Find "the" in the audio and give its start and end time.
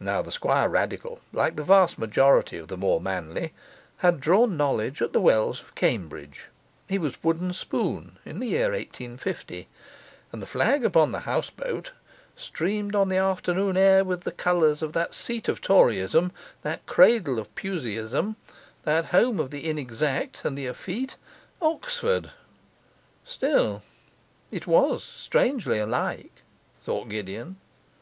0.22-0.30, 1.56-1.62, 2.68-2.78, 5.12-5.20, 8.40-8.46, 10.40-10.46, 11.12-11.18, 13.10-13.18, 14.22-14.32, 19.50-19.68, 20.56-20.64